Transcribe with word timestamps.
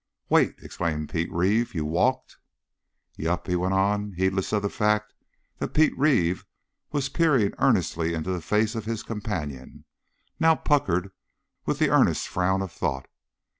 "Wait!" 0.29 0.55
exclaimed 0.63 1.09
Pete 1.09 1.31
Reeve. 1.31 1.75
"You 1.75 1.85
walked?" 1.85 2.37
"Yep," 3.17 3.45
he 3.45 3.55
went 3.55 3.75
on, 3.75 4.13
heedless 4.13 4.51
of 4.51 4.63
the 4.63 4.69
fact 4.71 5.13
that 5.59 5.75
Pete 5.75 5.95
Reeve 5.95 6.43
was 6.91 7.07
peering 7.07 7.53
earnestly 7.59 8.15
into 8.15 8.31
the 8.31 8.41
face 8.41 8.73
of 8.73 8.85
his 8.85 9.03
companion, 9.03 9.85
now 10.39 10.55
puckered 10.55 11.11
with 11.67 11.77
the 11.77 11.91
earnest 11.91 12.27
frown 12.27 12.63
of 12.63 12.71
thought. 12.71 13.07